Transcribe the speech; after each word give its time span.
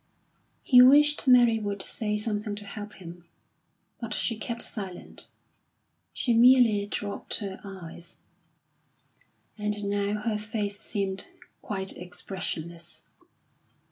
He 0.63 0.81
wished 0.81 1.27
Mary 1.27 1.59
would 1.59 1.83
say 1.83 2.17
something 2.17 2.55
to 2.55 2.65
help 2.65 2.93
him, 2.93 3.25
but 3.99 4.15
she 4.15 4.35
kept 4.35 4.63
silent. 4.63 5.27
She 6.11 6.33
merely 6.33 6.87
dropped 6.87 7.35
her 7.37 7.61
eyes, 7.63 8.17
and 9.59 9.83
now 9.83 10.13
her 10.21 10.39
face 10.39 10.79
seemed 10.79 11.27
quite 11.61 11.95
expressionless. 11.95 13.03